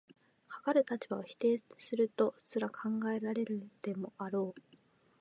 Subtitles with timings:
[0.47, 4.61] かかる立場を否定するとすら考えられるでもあろう。